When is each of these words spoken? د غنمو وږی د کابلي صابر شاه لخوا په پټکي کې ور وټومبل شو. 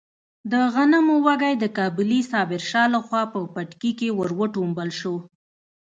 د 0.51 0.53
غنمو 0.73 1.15
وږی 1.25 1.53
د 1.57 1.65
کابلي 1.77 2.21
صابر 2.31 2.61
شاه 2.69 2.89
لخوا 2.95 3.23
په 3.33 3.39
پټکي 3.53 3.91
کې 3.99 4.09
ور 4.17 4.31
وټومبل 4.39 4.89
شو. 4.99 5.15